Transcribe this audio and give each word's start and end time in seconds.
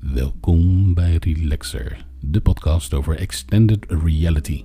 Welkom 0.00 0.94
bij 0.94 1.16
Relaxer, 1.20 2.06
de 2.20 2.40
podcast 2.40 2.94
over 2.94 3.16
extended 3.16 3.86
reality. 3.88 4.64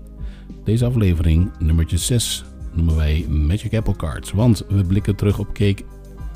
Deze 0.64 0.86
aflevering, 0.86 1.58
nummertje 1.60 1.98
6, 1.98 2.44
noemen 2.74 2.96
wij 2.96 3.26
Magic 3.28 3.74
Apple 3.74 3.96
Cards, 3.96 4.32
want 4.32 4.66
we 4.70 4.84
blikken 4.84 5.16
terug 5.16 5.40
op 5.40 5.48
Cake 5.48 5.84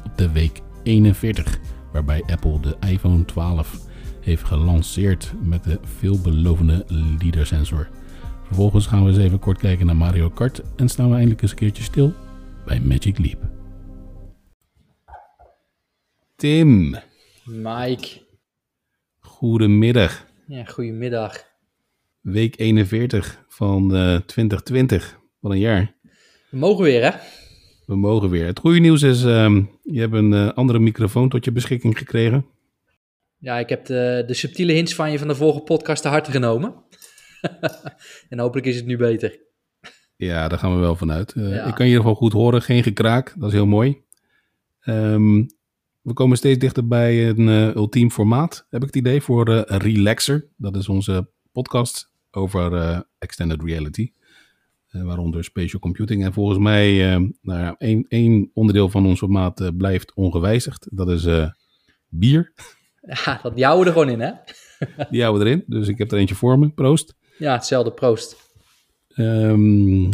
op 0.05 0.17
de 0.17 0.31
week 0.31 0.61
41, 0.83 1.59
waarbij 1.91 2.23
Apple 2.27 2.59
de 2.59 2.77
iPhone 2.87 3.25
12 3.25 3.87
heeft 4.21 4.43
gelanceerd 4.43 5.33
met 5.43 5.63
de 5.63 5.79
veelbelovende 5.83 6.85
LiDAR 7.19 7.45
sensor. 7.45 7.89
Vervolgens 8.43 8.87
gaan 8.87 9.03
we 9.03 9.09
eens 9.09 9.19
even 9.19 9.39
kort 9.39 9.57
kijken 9.57 9.85
naar 9.85 9.97
Mario 9.97 10.29
Kart 10.29 10.61
en 10.75 10.89
staan 10.89 11.07
we 11.07 11.13
eindelijk 11.13 11.41
eens 11.41 11.51
een 11.51 11.57
keertje 11.57 11.83
stil 11.83 12.13
bij 12.65 12.79
Magic 12.79 13.17
Leap. 13.17 13.39
Tim, 16.35 16.95
Mike, 17.45 18.25
goedemiddag. 19.37 20.25
ja, 20.47 20.63
goedemiddag. 20.63 21.45
Week 22.21 22.59
41 22.59 23.43
van 23.47 23.95
eh 23.95 24.15
2020. 24.15 25.19
Wat 25.39 25.51
een 25.51 25.59
jaar. 25.59 25.95
We 26.49 26.57
mogen 26.57 26.83
weer, 26.83 27.03
hè? 27.03 27.17
We 27.85 27.95
mogen 27.95 28.29
weer. 28.29 28.45
Het 28.45 28.59
goede 28.59 28.79
nieuws 28.79 29.01
is, 29.01 29.23
ehm, 29.23 29.63
je 29.83 29.99
hebt 29.99 30.13
een 30.13 30.33
eh, 30.33 30.49
andere 30.53 30.79
microfoon 30.79 31.29
tot 31.29 31.45
je 31.45 31.51
beschikking 31.51 31.97
gekregen. 31.97 32.45
Ja, 33.39 33.57
ik 33.59 33.69
heb 33.69 33.85
de, 33.85 34.23
de 34.27 34.33
subtiele 34.33 34.73
hints 34.73 34.95
van 34.95 35.11
je 35.11 35.19
van 35.19 35.27
de 35.27 35.35
vorige 35.35 35.61
podcast 35.61 36.01
te 36.01 36.07
harte 36.07 36.31
genomen. 36.31 36.73
en 38.29 38.39
hopelijk 38.39 38.67
is 38.67 38.75
het 38.75 38.85
nu 38.85 38.97
beter. 38.97 39.39
Ja, 40.15 40.47
daar 40.47 40.59
gaan 40.59 40.73
we 40.73 40.79
wel 40.79 40.95
vanuit. 40.95 41.33
Eh 41.33 41.49
Ja. 41.49 41.65
Ik 41.65 41.75
kan 41.75 41.85
je 41.85 41.91
in 41.91 41.97
ieder 41.97 42.01
geval 42.01 42.15
goed 42.15 42.33
horen. 42.33 42.61
Geen 42.61 42.83
gekraak. 42.83 43.33
Dat 43.37 43.47
is 43.47 43.55
heel 43.55 43.65
mooi. 43.65 44.01
Ehm, 44.79 45.43
we 46.07 46.13
komen 46.13 46.37
steeds 46.37 46.59
dichter 46.59 46.87
bij 46.87 47.29
een 47.29 47.49
eh, 47.49 47.75
ultiem 47.75 48.11
formaat, 48.11 48.65
heb 48.69 48.81
ik 48.81 48.87
het 48.87 48.95
idee, 48.95 49.21
voor 49.21 49.55
eh, 49.55 49.77
Relaxer. 49.77 50.47
Dat 50.57 50.75
is 50.75 50.89
onze 50.89 51.29
podcast 51.51 52.11
over 52.31 52.73
eh, 52.73 52.99
extended 53.17 53.63
reality. 53.63 54.11
waaronder 54.91 55.43
spatial 55.43 55.79
computing. 55.79 56.23
En 56.23 56.33
volgens 56.33 56.59
mij, 56.59 57.17
nou 57.41 57.59
ja, 57.59 57.75
één, 57.77 58.05
één 58.07 58.51
onderdeel 58.53 58.89
van 58.89 59.05
ons 59.05 59.19
formaat 59.19 59.71
blijft 59.77 60.13
ongewijzigd. 60.13 60.87
Dat 60.91 61.09
is 61.09 61.27
bier. 62.09 62.51
Ja, 63.25 63.39
dat 63.43 63.53
we 63.53 63.85
er 63.85 63.91
gewoon 63.91 64.09
in, 64.09 64.19
hè? 64.19 64.31
Die 65.11 65.21
houden 65.21 65.43
we 65.43 65.49
erin. 65.49 65.63
Dus 65.67 65.87
ik 65.87 65.97
heb 65.97 66.11
er 66.11 66.17
eentje 66.17 66.35
voor 66.35 66.59
me. 66.59 66.69
Proost. 66.69 67.15
Ja, 67.37 67.53
hetzelfde, 67.53 67.91
proost. 67.91 68.53
Ehm, 69.07 70.09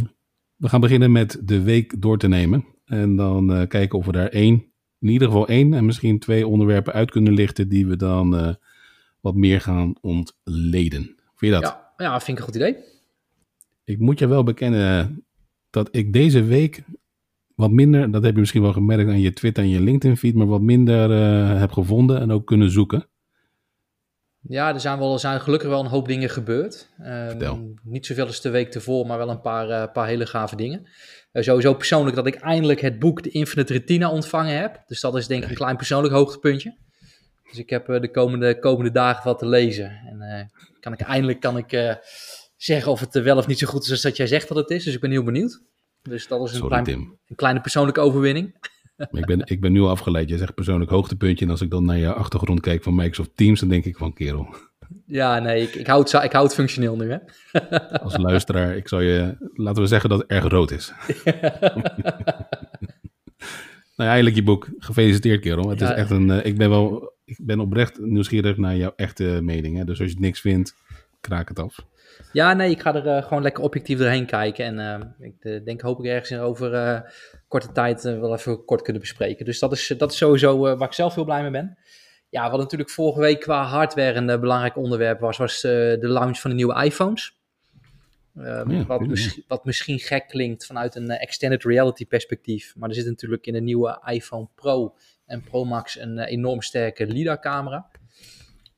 we 0.56 0.70
gaan 0.70 0.82
beginnen 0.82 1.12
met 1.12 1.42
de 1.44 1.62
week 1.62 2.02
door 2.02 2.18
te 2.18 2.28
nemen. 2.28 2.66
En 2.86 3.16
dan 3.16 3.68
kijken 3.68 4.00
of 4.00 4.06
we 4.06 4.12
daar 4.12 4.28
één, 4.28 4.73
in 5.04 5.10
ieder 5.10 5.28
geval 5.28 5.48
één 5.48 5.74
en 5.74 5.86
misschien 5.86 6.20
twee 6.20 6.48
onderwerpen 6.48 6.94
uit 6.94 7.12
kunnen 7.12 7.34
lichten 7.34 7.70
die 7.70 7.88
we 7.88 7.96
dan 7.96 8.38
eh, 8.38 8.54
wat 9.20 9.36
meer 9.36 9.62
gaan 9.62 9.94
ontleden. 10.02 11.02
Vind 11.36 11.54
je 11.54 11.60
dat? 11.60 11.62
Ja, 11.62 11.94
ja, 11.98 12.20
vind 12.20 12.38
ik 12.38 12.38
een 12.38 12.44
goed 12.44 12.56
idee. 12.56 12.76
Ik 13.84 14.00
moet 14.00 14.20
je 14.20 14.28
wel 14.28 14.44
bekennen 14.44 15.24
dat 15.70 15.90
ik 15.92 16.14
deze 16.14 16.44
week 16.44 16.84
wat 17.56 17.72
minder, 17.72 18.12
dat 18.12 18.24
heb 18.24 18.34
je 18.34 18.40
misschien 18.40 18.62
wel 18.62 18.74
gemerkt 18.74 19.10
aan 19.10 19.20
je 19.20 19.34
Twitter 19.34 19.64
en 19.64 19.70
je 19.70 19.82
LinkedIn 19.82 20.18
feed, 20.18 20.36
maar 20.36 20.48
wat 20.48 20.62
minder 20.62 21.12
eh, 21.12 21.60
heb 21.60 21.72
gevonden 21.72 22.20
en 22.20 22.32
ook 22.32 22.46
kunnen 22.46 22.72
zoeken. 22.72 23.08
Ja, 24.48 24.74
er 24.74 24.80
zijn, 24.80 25.00
wel, 25.00 25.14
er 25.14 25.20
zijn 25.20 25.42
gelukkig 25.42 25.70
wel 25.70 25.80
een 25.80 25.86
hoop 25.86 26.08
dingen 26.08 26.30
gebeurd. 26.30 26.90
Vertel. 26.98 27.74
niet 27.84 28.06
zoveel 28.06 28.26
als 28.26 28.42
de 28.42 28.50
week 28.50 28.74
ervoor, 28.74 29.06
maar 29.06 29.18
wel 29.18 29.30
een 29.30 29.42
paar, 29.42 29.70
eh, 29.70 29.92
paar 29.92 30.08
hele 30.08 30.26
gave 30.26 30.56
dingen. 30.56 30.90
Eh, 31.32 31.44
sowieso 31.44 31.74
persoonlijk 31.74 32.16
dat 32.16 32.28
ik 32.28 32.36
eindelijk 32.36 32.82
het 32.82 33.00
boek 33.00 33.24
De 33.24 33.30
Infinite 33.30 33.74
Retina 33.74 34.10
ontvangen 34.10 34.58
heb. 34.58 34.84
Dus 34.88 35.02
dat 35.02 35.16
is 35.16 35.28
denk 35.28 35.44
ik 35.44 35.50
een 35.50 35.56
klein 35.56 35.78
persoonlijk 35.78 36.14
hoogtepuntje. 36.14 36.78
Dus 37.50 37.58
ik 37.58 37.70
heb 37.70 37.90
eh, 37.90 38.02
de 38.02 38.12
komende, 38.12 38.60
komende 38.60 38.92
dagen 38.92 39.24
wat 39.24 39.40
te 39.40 39.48
lezen. 39.48 39.90
En 39.90 40.52
kan 40.80 40.94
ik 40.94 41.02
eindelijk 41.02 41.40
kan 41.40 41.58
ik, 41.58 42.02
zeggen 42.56 42.92
of 42.92 43.00
het 43.00 43.14
wel 43.14 43.38
of 43.38 43.48
niet 43.48 43.60
zo 43.60 43.68
goed 43.68 43.84
is 43.84 43.92
als 43.92 44.02
dat 44.02 44.18
jij 44.18 44.28
zegt 44.28 44.48
dat 44.48 44.58
het 44.58 44.70
is. 44.70 44.84
Dus 44.84 44.94
ik 44.94 45.00
ben 45.00 45.12
heel 45.12 45.24
benieuwd. 45.24 45.62
Dus 46.02 46.28
dat 46.28 46.48
is 46.48 46.52
een, 46.52 46.58
Sorry 46.58 46.82
klein, 46.82 47.20
een 47.28 47.36
kleine 47.36 47.62
persoonlijke 47.62 48.00
overwinning. 48.00 48.56
Ik 49.12 49.26
ben, 49.26 49.42
ik 49.46 49.62
ben 49.62 49.72
nu 49.72 49.82
al 49.82 49.90
afgeleid. 49.90 50.30
Je 50.30 50.38
zegt 50.38 50.54
persoonlijk 50.54 50.92
hoogtepuntje 50.92 51.46
en 51.46 51.52
als 51.52 51.62
ik 51.62 51.70
dan 51.70 51.86
naar 51.86 51.98
je 51.98 52.14
achtergrond 52.14 52.60
kijk 52.60 52.84
van 52.84 52.96
Microsoft 52.96 53.32
Teams, 53.36 53.60
dan 53.60 53.70
denk 53.70 53.86
ik 53.86 53.98
van 53.98 54.14
kerel. 54.14 54.56
Ja, 55.06 55.40
nee, 55.40 55.62
ik, 55.62 55.76
ik, 55.76 55.88
hou, 55.88 56.00
het, 56.02 56.24
ik 56.24 56.32
hou 56.32 56.46
het 56.46 56.54
functioneel 56.54 56.96
nu, 56.96 57.12
hè. 57.12 57.18
Als 58.04 58.18
luisteraar, 58.18 58.76
ik 58.76 58.88
zou 58.88 59.04
je, 59.04 59.36
laten 59.54 59.82
we 59.82 59.88
zeggen 59.88 60.10
dat 60.10 60.20
het 60.20 60.30
erg 60.30 60.44
rood 60.48 60.72
is. 60.72 60.94
nou 63.96 63.96
ja, 63.96 64.06
eigenlijk 64.06 64.36
je 64.36 64.44
boek. 64.44 64.68
Gefeliciteerd, 64.78 65.42
kerel. 65.42 65.70
Het 65.70 65.80
Ja. 65.80 65.92
is 65.92 65.98
echt 65.98 66.10
een, 66.10 66.32
eh, 66.32 66.46
ik 66.46 66.58
ben 66.58 66.70
wel, 66.70 67.14
ik 67.26 67.40
ben 67.42 67.60
oprecht 67.60 68.00
nieuwsgierig 68.00 68.58
naar 68.58 68.76
jouw 68.76 68.94
echte 68.96 69.40
mening. 69.42 69.78
Hè? 69.78 69.84
Dus 69.86 70.02
als 70.02 70.12
je 70.12 70.20
niks 70.20 70.40
vindt, 70.42 70.76
kraak 71.22 71.48
het 71.50 71.60
af. 71.60 71.76
Ja, 72.32 72.54
nee, 72.54 72.70
ik 72.70 72.82
ga 72.82 72.96
er 72.96 73.08
eh, 73.08 73.24
gewoon 73.28 73.44
lekker 73.44 73.64
objectief 73.64 73.98
doorheen 73.98 74.26
kijken. 74.26 74.66
En 74.66 74.80
eh, 75.20 75.28
ik 75.28 75.66
denk, 75.66 75.82
hoop 75.82 76.00
ik 76.00 76.06
ergens 76.06 76.32
in 76.32 76.40
over 76.40 76.72
korte 77.54 77.72
tijd 77.72 78.06
eh, 78.06 78.20
wel 78.20 78.34
even 78.34 78.66
kort 78.66 78.82
kunnen 78.82 79.02
bespreken. 79.02 79.46
Dus 79.46 79.60
dat 79.60 79.72
is, 79.72 79.94
dat 79.98 80.12
is 80.12 80.18
sowieso 80.18 80.66
eh, 80.66 80.78
waar 80.78 80.88
ik 80.88 80.94
zelf 80.94 81.16
heel 81.16 81.24
blij 81.26 81.42
mee 81.42 81.52
ben. 81.52 81.78
Ja, 82.30 82.50
wat 82.50 82.60
natuurlijk 82.60 82.90
vorige 82.90 83.20
week 83.20 83.40
qua 83.40 83.64
hardware 83.64 84.14
een 84.14 84.30
eh, 84.30 84.40
belangrijk 84.40 84.78
onderwerp 84.78 85.20
was, 85.20 85.38
was 85.38 85.62
de 85.62 85.98
launch 86.02 86.40
van 86.40 86.50
de 86.50 86.56
nieuwe 86.56 86.84
iPhones. 86.84 87.38
Ehm, 88.36 88.72
Ja, 88.72 88.86
wat, 88.86 89.08
mis- 89.08 89.42
wat 89.48 89.66
misschien 89.66 90.00
gek 90.00 90.28
klinkt 90.28 90.66
vanuit 90.66 90.96
een 90.96 91.10
extended 91.10 91.64
reality 91.64 92.06
perspectief. 92.08 92.74
Maar 92.78 92.90
er 92.90 92.96
zit 92.96 93.06
natuurlijk 93.06 93.46
in 93.46 93.54
de 93.54 93.62
nieuwe 93.62 94.02
iPhone 94.06 94.48
Pro 94.56 94.96
en 95.26 95.44
Pro 95.44 95.66
Max 95.66 96.00
een 96.00 96.20
enorm 96.20 96.62
sterke 96.62 97.06
LiDAR 97.06 97.40
camera. 97.40 97.90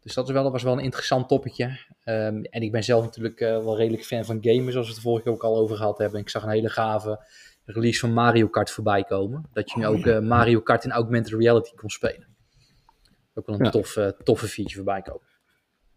Dus 0.01 0.13
dat 0.13 0.27
is 0.27 0.33
wel, 0.33 0.51
was 0.51 0.63
wel 0.63 0.73
een 0.73 0.83
interessant 0.83 1.27
toppetje. 1.27 1.79
Ehm, 2.03 2.41
en 2.43 2.61
ik 2.61 2.71
ben 2.71 2.83
zelf 2.83 3.03
natuurlijk 3.03 3.39
wel 3.39 3.77
redelijk 3.77 4.03
fan 4.05 4.25
van 4.25 4.37
gamen, 4.41 4.71
zoals 4.71 4.87
we 4.87 4.93
het 4.93 5.01
vorige 5.01 5.23
keer 5.23 5.31
ook 5.33 5.43
al 5.43 5.57
over 5.57 5.75
gehad 5.75 5.97
hebben. 5.97 6.19
Ik 6.19 6.29
zag 6.29 6.43
een 6.43 6.49
hele 6.49 6.69
gave 6.69 7.19
release 7.65 7.99
van 7.99 8.13
Mario 8.13 8.47
Kart 8.47 8.71
voorbij 8.71 9.03
komen. 9.03 9.45
Dat 9.53 9.71
je 9.71 9.79
nu 9.79 9.85
Oh, 9.85 9.91
ook 9.91 10.05
eh, 10.05 10.19
Mario 10.19 10.59
Kart 10.61 10.83
in 10.85 10.91
augmented 10.91 11.33
reality 11.39 11.75
kon 11.75 11.89
spelen. 11.89 12.27
Ook 13.33 13.45
wel 13.45 13.55
een 13.59 13.65
Ja. 13.65 13.71
toffe, 13.71 14.15
toffe 14.23 14.47
feature 14.47 14.75
voorbij 14.75 15.01
komen. 15.01 15.21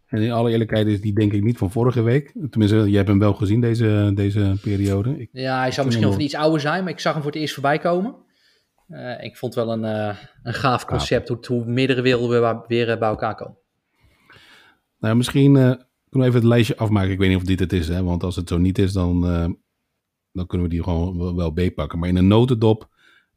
En 0.07 0.23
in 0.23 0.31
alle 0.33 0.51
eerlijkheid 0.51 0.87
is 0.87 1.01
die 1.01 1.13
denk 1.15 1.33
ik 1.33 1.43
niet 1.43 1.59
van 1.59 1.71
vorige 1.71 2.03
week. 2.03 2.33
Tenminste, 2.51 2.77
jij 2.77 2.97
hebt 2.97 3.09
hem 3.09 3.19
wel 3.19 3.33
gezien 3.35 3.61
deze, 3.61 4.11
deze 4.15 4.57
periode. 4.63 5.19
Ik, 5.21 5.29
Ja, 5.33 5.59
hij 5.61 5.71
zou 5.73 5.87
misschien 5.87 6.13
van 6.13 6.21
iets 6.21 6.35
ouder 6.35 6.61
zijn, 6.61 6.83
maar 6.85 6.93
ik 6.93 7.01
zag 7.01 7.13
hem 7.13 7.23
voor 7.23 7.31
het 7.33 7.41
eerst 7.41 7.55
voorbij 7.55 7.79
komen. 7.79 8.15
Eh, 8.89 9.23
ik 9.25 9.37
vond 9.37 9.55
wel 9.55 9.73
een, 9.73 9.85
eh, 9.85 10.17
een 10.43 10.55
gaaf 10.55 10.85
concept 10.85 11.29
hoe, 11.29 11.39
hoe 11.47 11.65
meerdere 11.65 12.01
werelden 12.03 12.41
weer, 12.41 12.63
weer 12.67 12.91
eh, 12.91 12.99
bij 12.99 13.09
elkaar 13.09 13.35
komen. 13.35 13.57
nou, 14.99 15.17
misschien 15.17 15.57
eh, 15.57 15.63
kunnen 15.63 15.81
we 16.11 16.25
even 16.27 16.35
het 16.35 16.45
lijstje 16.45 16.77
afmaken. 16.77 17.11
Ik 17.11 17.19
weet 17.19 17.29
niet 17.29 17.37
of 17.39 17.43
dit 17.45 17.61
het 17.61 17.73
is, 17.73 17.89
hè? 17.89 18.03
want 18.03 18.23
als 18.23 18.37
het 18.37 18.49
zo 18.49 18.59
niet 18.59 18.79
is, 18.79 18.93
dan, 18.93 19.27
eh, 19.27 19.49
dan 20.33 20.47
kunnen 20.47 20.69
we 20.69 20.75
die 20.75 20.83
gewoon 20.83 21.37
wel, 21.37 21.53
beetpakken. 21.53 21.99
Maar 21.99 22.09
in 22.09 22.17
een 22.17 22.27
notendop, 22.27 22.89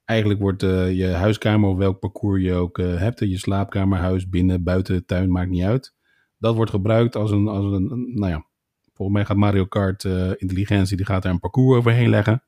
eigenlijk 0.06 0.40
wordt 0.40 0.64
eh, 0.64 0.98
je 0.98 1.08
huiskamer 1.08 1.70
of 1.70 1.78
welk 1.78 2.00
parcours 2.00 2.42
je 2.42 2.54
ook 2.54 2.80
eh, 2.80 2.98
hebt, 2.98 3.20
je 3.20 3.38
slaapkamer, 3.38 3.98
huis, 3.98 4.30
binnen, 4.30 4.64
buiten, 4.64 5.06
tuin, 5.06 5.32
maakt 5.32 5.50
niet 5.50 5.64
uit. 5.64 5.94
Dat 6.38 6.56
wordt 6.56 6.72
gebruikt 6.72 7.16
als 7.16 7.32
een, 7.32 7.48
als 7.48 7.66
een, 7.66 8.12
nou 8.14 8.32
ja, 8.32 8.46
volgens 8.94 9.18
mij 9.18 9.26
gaat 9.26 9.38
Mario 9.38 9.66
Kart 9.66 10.06
eh, 10.06 10.32
intelligentie, 10.36 10.98
die 10.98 11.06
gaat 11.06 11.24
daar 11.24 11.32
een 11.32 11.40
parcours 11.40 11.78
overheen 11.78 12.10
leggen 12.10 12.44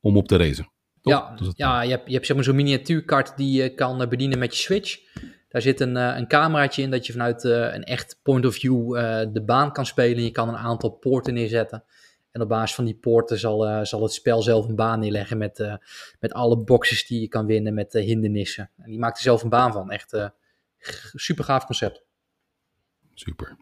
om 0.00 0.16
op 0.16 0.28
te 0.28 0.36
racen. 0.36 0.70
Toch? 1.00 1.12
Ja, 1.12 1.36
ja 1.54 1.82
je 1.82 1.90
hebt, 1.90 2.06
je 2.06 2.12
hebt 2.12 2.26
zeg 2.26 2.36
maar 2.36 2.44
zo'n 2.44 2.56
miniatuurkart 2.56 3.36
die 3.36 3.62
je 3.62 3.74
kan 3.74 4.02
eh, 4.02 4.08
bedienen 4.08 4.38
met 4.38 4.56
je 4.56 4.62
Switch. 4.62 4.98
Daar 5.56 5.64
zit 5.64 5.80
een, 5.80 5.96
eh, 5.96 6.16
een 6.16 6.28
cameraatje 6.28 6.82
in 6.82 6.90
dat 6.90 7.06
je 7.06 7.12
vanuit 7.12 7.44
eh, 7.44 7.74
een 7.74 7.84
echt 7.84 8.20
point 8.22 8.46
of 8.46 8.54
view 8.54 8.96
eh, 8.96 9.26
de 9.32 9.42
baan 9.44 9.72
kan 9.72 9.86
spelen. 9.86 10.22
Je 10.22 10.30
kan 10.30 10.48
een 10.48 10.56
aantal 10.56 10.90
poorten 10.90 11.34
neerzetten. 11.34 11.84
En 12.36 12.42
op 12.42 12.48
basis 12.48 12.74
van 12.74 12.84
die 12.84 12.94
poorten 12.94 13.38
zal, 13.38 13.66
eh, 13.66 13.80
zal 13.82 14.02
het 14.02 14.12
spel 14.12 14.42
zelf 14.42 14.68
een 14.68 14.74
baan 14.74 15.00
neerleggen 15.00 15.38
met, 15.38 15.60
eh, 15.60 15.74
met 16.20 16.32
alle 16.32 16.58
boxes 16.58 17.06
die 17.06 17.20
je 17.20 17.28
kan 17.28 17.46
winnen, 17.46 17.74
met 17.74 17.94
eh, 17.94 18.04
hindernissen. 18.04 18.70
En 18.76 18.90
die 18.90 18.98
maakt 18.98 19.16
er 19.16 19.22
zelf 19.22 19.42
een 19.42 19.48
baan 19.48 19.72
van. 19.72 19.90
Echt 19.90 20.30
super 21.14 21.44
gaaf 21.44 21.64
concept. 21.64 22.04
Super. 23.14 23.56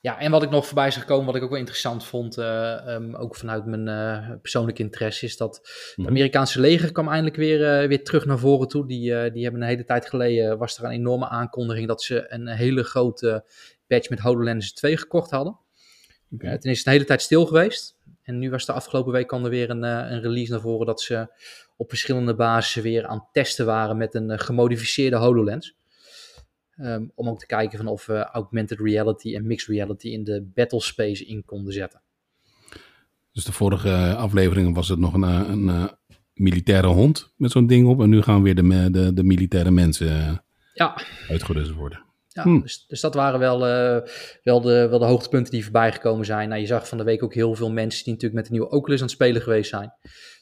Ja, 0.00 0.18
en 0.18 0.30
wat 0.30 0.42
ik 0.42 0.50
nog 0.50 0.66
voorbij 0.66 0.90
zag 0.90 1.04
komen, 1.04 1.26
wat 1.26 1.34
ik 1.36 1.42
ook 1.42 1.50
wel 1.50 1.58
interessant 1.58 2.04
vond, 2.04 2.38
eh, 2.38 2.94
ehm, 2.94 3.14
ook 3.14 3.36
vanuit 3.36 3.66
mijn 3.66 3.88
eh, 3.88 4.36
persoonlijke 4.42 4.82
interesse, 4.82 5.24
is 5.24 5.36
dat 5.36 5.56
het 5.56 5.92
Mhm. 5.96 6.08
Amerikaanse 6.08 6.60
leger 6.60 6.92
kwam 6.92 7.08
eindelijk 7.08 7.36
weer, 7.36 7.80
eh, 7.80 7.88
weer 7.88 8.04
terug 8.04 8.24
naar 8.24 8.38
voren 8.38 8.68
toe. 8.68 8.86
Die, 8.86 9.14
eh, 9.14 9.32
die 9.32 9.42
hebben 9.42 9.62
een 9.62 9.68
hele 9.68 9.84
tijd 9.84 10.08
geleden, 10.08 10.58
was 10.58 10.78
er 10.78 10.84
een 10.84 10.90
enorme 10.90 11.28
aankondiging 11.28 11.88
dat 11.88 12.02
ze 12.02 12.32
een 12.32 12.48
hele 12.48 12.82
grote 12.82 13.44
badge 13.86 14.06
met 14.10 14.20
HoloLens 14.20 14.72
2 14.72 14.96
gekocht 14.96 15.30
hadden. 15.30 15.58
Oké. 16.30 16.46
Eh, 16.46 16.58
toen 16.58 16.70
is 16.70 16.78
het 16.78 16.86
een 16.86 16.92
hele 16.92 17.04
tijd 17.04 17.22
stil 17.22 17.46
geweest. 17.46 17.96
En 18.22 18.38
nu 18.38 18.50
was 18.50 18.66
de 18.66 18.72
afgelopen 18.72 19.12
week 19.12 19.26
kwam 19.26 19.44
er 19.44 19.50
weer 19.50 19.70
een, 19.70 19.84
eh, 19.84 20.10
een 20.10 20.20
release 20.20 20.50
naar 20.50 20.60
voren 20.60 20.86
dat 20.86 21.00
ze 21.00 21.28
op 21.76 21.88
verschillende 21.88 22.34
basissen 22.34 22.82
weer 22.82 23.06
aan 23.06 23.18
het 23.18 23.28
testen 23.32 23.66
waren 23.66 23.96
met 23.96 24.14
een 24.14 24.30
eh, 24.30 24.38
gemodificeerde 24.38 25.16
HoloLens. 25.16 25.76
Ehm, 26.76 27.06
om 27.14 27.28
ook 27.28 27.38
te 27.38 27.46
kijken 27.46 27.78
van 27.78 27.86
of 27.86 28.06
we 28.06 28.24
augmented 28.24 28.80
reality 28.80 29.34
en 29.34 29.46
mixed 29.46 29.68
reality 29.68 30.08
in 30.08 30.24
de 30.24 30.50
battle 30.54 30.80
space 30.80 31.26
in 31.26 31.44
konden 31.44 31.72
zetten. 31.72 32.00
Dus 33.32 33.44
de 33.44 33.52
vorige 33.52 34.14
aflevering 34.14 34.74
was 34.74 34.88
het 34.88 34.98
nog 34.98 35.14
een, 35.14 35.22
een, 35.22 35.90
militaire 36.34 36.86
hond 36.86 37.32
met 37.36 37.50
zo'n 37.50 37.66
ding 37.66 37.88
op. 37.88 38.00
En 38.00 38.08
nu 38.08 38.22
gaan 38.22 38.42
weer 38.42 38.54
de, 38.54 38.90
de, 38.90 39.12
de 39.14 39.24
militaire 39.24 39.70
mensen 39.70 40.44
Ja, 40.74 41.00
uitgerust 41.28 41.72
worden. 41.72 42.07
Ja, 42.38 42.44
hmm. 42.44 42.60
dus, 42.60 42.84
dus, 42.86 43.00
dat 43.00 43.14
waren 43.14 43.38
wel, 43.38 43.68
uh, 43.68 44.08
wel, 44.42 44.60
de, 44.60 44.86
wel 44.88 44.98
de 44.98 45.04
hoogtepunten 45.04 45.52
die 45.52 45.62
voorbij 45.62 45.92
gekomen 45.92 46.26
zijn. 46.26 46.48
Nou, 46.48 46.60
je 46.60 46.66
zag 46.66 46.88
van 46.88 46.98
de 46.98 47.04
week 47.04 47.22
ook 47.22 47.34
heel 47.34 47.54
veel 47.54 47.70
mensen 47.70 48.04
die 48.04 48.12
natuurlijk 48.12 48.40
met 48.40 48.44
de 48.44 48.52
nieuwe 48.52 48.76
Oculus 48.76 48.98
aan 49.00 49.06
het 49.06 49.14
spelen 49.14 49.42
geweest 49.42 49.70
zijn. 49.70 49.92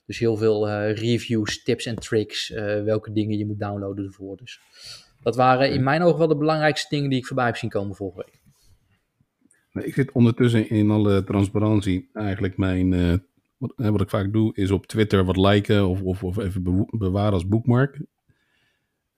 Dus 0.07 0.19
heel 0.19 0.37
veel 0.37 0.69
uh, 0.69 0.97
reviews, 0.97 1.63
tips 1.63 1.87
en 1.87 1.97
tricks, 1.97 2.51
uh, 2.51 2.83
welke 2.83 3.13
dingen 3.13 3.39
je 3.39 3.47
moet 3.47 3.59
downloaden 3.59 4.05
ervoor. 4.05 4.37
Dus 4.37 4.61
dat 5.23 5.37
waren 5.37 5.73
in 5.73 5.83
mijn 5.83 6.03
ogen 6.03 6.19
wel 6.19 6.29
de 6.29 6.37
belangrijkste 6.37 6.95
dingen 6.95 7.11
die 7.11 7.19
ik 7.19 7.27
voorbij 7.27 7.47
heb 7.47 7.57
zien 7.57 7.71
komen 7.71 7.97
vorige 7.97 8.25
week. 8.25 9.85
Ik 9.87 9.95
zit 9.95 10.13
ondertussen 10.13 10.71
in 10.71 10.91
alle 10.91 11.25
transparantie 11.25 12.11
eigenlijk 12.13 12.57
mijn... 12.57 13.21
Wat, 13.57 13.73
wat, 13.77 14.01
ik 14.01 14.11
vaak 14.11 14.33
doe 14.33 14.55
is 14.55 14.71
op 14.71 14.87
Twitter 14.87 15.25
wat 15.25 15.37
liken 15.37 15.87
of, 15.89 16.03
of, 16.03 16.25
of 16.25 16.37
even 16.37 16.87
bewaren 16.91 17.33
als 17.33 17.47
boekmark. 17.47 18.01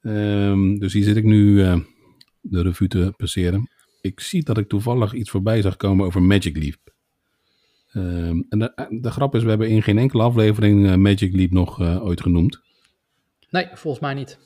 Um, 0.01 0.79
dus 0.79 0.93
hier 0.93 1.05
zit 1.05 1.17
ik 1.17 1.25
nu 1.25 1.63
de 2.41 2.63
revue 2.63 2.89
te 2.89 3.13
passeren. 3.17 3.69
Ik 4.01 4.21
zie 4.21 4.45
dat 4.45 4.59
ik 4.59 4.69
toevallig 4.69 5.13
iets 5.13 5.31
voorbij 5.31 5.63
zag 5.63 5.77
komen 5.77 6.07
over 6.07 6.23
Magic 6.23 6.57
Leap. 6.57 6.95
Um, 7.95 8.47
en 8.49 8.59
de, 8.59 8.99
de, 9.01 9.11
grap 9.11 9.35
is, 9.35 9.43
we 9.43 9.49
hebben 9.49 9.69
in 9.69 9.83
geen 9.83 9.99
enkele 9.99 10.23
aflevering 10.23 10.87
uh, 10.87 10.95
Magic 10.95 11.35
Leap 11.35 11.51
nog 11.51 11.81
uh, 11.81 12.05
ooit 12.05 12.21
genoemd. 12.21 12.61
Nee, 13.51 13.69
volgens 13.73 14.03
mij 14.03 14.15
niet. 14.15 14.39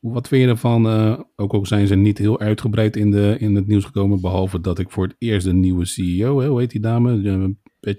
Wat 0.00 0.28
vind 0.28 0.42
je 0.42 0.48
ervan? 0.48 0.86
Uh, 0.86 1.20
ook 1.36 1.52
al 1.52 1.66
zijn 1.66 1.86
ze 1.86 1.94
niet 1.94 2.18
heel 2.18 2.40
uitgebreid 2.40 2.96
in, 2.96 3.10
de, 3.10 3.36
in 3.38 3.54
het 3.54 3.66
nieuws 3.66 3.84
gekomen, 3.84 4.20
behalve 4.20 4.60
dat 4.60 4.78
ik 4.78 4.90
voor 4.90 5.04
het 5.04 5.16
eerst 5.18 5.46
een 5.46 5.60
nieuwe 5.60 5.84
CEO, 5.84 6.40
hè, 6.40 6.48
hoe 6.48 6.60
heet 6.60 6.70
die 6.70 6.80
dame? 6.80 7.10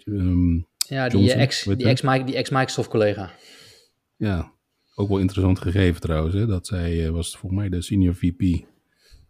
Um, 0.06 0.68
ja, 0.78 1.10
die 1.10 1.34
ex-Microsoft 1.34 2.90
collega. 2.90 3.32
Ja, 4.16 4.55
ook 4.96 5.10
wel 5.10 5.20
interessant 5.20 5.60
gegeven 5.60 6.02
trouwens. 6.02 6.36
Hè? 6.36 6.46
Dat 6.46 6.68
zij 6.68 7.12
was 7.12 7.38
volgens 7.38 7.62
mij 7.62 7.70
de 7.70 7.82
senior 7.82 8.16
VP 8.16 8.66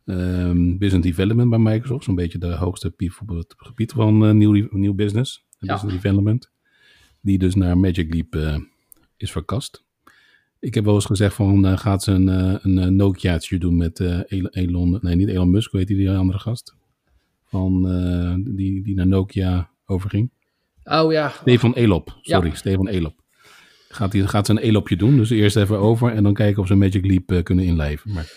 um, 0.05 0.77
Business 0.77 1.07
Development 1.07 1.49
bij 1.49 1.59
Microsoft. 1.59 2.03
Zo'n 2.03 2.15
beetje 2.15 2.37
de 2.37 2.55
hoogste 2.55 2.91
piep 2.91 3.17
op 3.21 3.29
het 3.29 3.53
gebied 3.57 3.91
van 3.91 4.23
uh, 4.23 4.31
nieuw, 4.31 4.67
nieuw 4.71 4.93
business. 4.93 5.45
Ja. 5.59 5.73
Business 5.73 6.01
Development. 6.01 6.51
Die 7.21 7.37
dus 7.37 7.55
naar 7.55 7.77
Magic 7.77 8.13
Leap 8.13 8.35
uh, 8.35 8.57
is 9.17 9.31
verkast. 9.31 9.83
Ik 10.59 10.73
heb 10.73 10.85
wel 10.85 10.93
eens 10.93 11.05
gezegd 11.05 11.35
van 11.35 11.65
uh, 11.65 11.77
gaat 11.77 12.03
ze 12.03 12.11
een, 12.11 12.77
een 12.77 12.95
Nokia'tje 12.95 13.57
doen 13.57 13.77
met 13.77 13.99
Elon, 14.29 14.99
nee 15.01 15.15
niet 15.15 15.27
Elon 15.27 15.49
Musk, 15.49 15.71
weet 15.71 15.87
je 15.87 15.95
die 15.95 16.11
andere 16.11 16.39
gast? 16.39 16.75
Van, 17.43 17.81
die, 18.55 18.83
die 18.83 18.95
naar 18.95 19.07
Nokia 19.07 19.69
overging. 19.85 20.31
Oh 20.83 21.11
ja. 21.11 21.29
Stefan 21.29 21.73
Elop, 21.73 22.17
sorry, 22.21 22.47
ja. 22.47 22.55
Stefan 22.55 22.87
Elop. 22.87 23.23
Gaat, 23.95 24.11
die, 24.11 24.27
gaat 24.27 24.47
een 24.47 24.57
elopje 24.57 24.95
doen, 24.95 25.17
dus 25.17 25.29
eerst 25.29 25.55
even 25.55 25.77
over 25.77 26.13
en 26.13 26.23
dan 26.23 26.33
kijken 26.33 26.61
of 26.61 26.67
ze 26.67 26.75
Magic 26.75 27.05
Leap 27.05 27.43
kunnen 27.43 27.65
inleven. 27.65 28.13
Maar... 28.13 28.31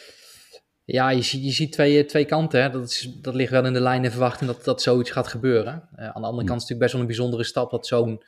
Ja, 0.84 1.10
je 1.10 1.22
ziet, 1.22 1.44
je 1.44 1.50
ziet 1.50 1.72
twee, 1.72 2.04
twee 2.04 2.24
kanten. 2.24 2.62
Hè. 2.62 2.70
Dat, 2.70 2.90
is, 2.90 3.10
dat 3.20 3.34
ligt 3.34 3.50
wel 3.50 3.66
in 3.66 3.72
de 3.72 3.80
lijn 3.80 4.04
en 4.04 4.10
verwachting 4.10 4.50
dat, 4.50 4.64
dat 4.64 4.82
zoiets 4.82 5.10
gaat 5.10 5.28
gebeuren. 5.28 5.88
Uh, 5.96 6.08
aan 6.08 6.22
de 6.22 6.28
andere 6.28 6.46
kant 6.46 6.62
is 6.62 6.68
het 6.68 6.78
natuurlijk 6.78 6.78
best 6.78 6.92
wel 6.92 7.00
een 7.00 7.06
bijzondere 7.06 7.44
stap 7.44 7.70
dat 7.70 7.86
zo'n 7.86 8.22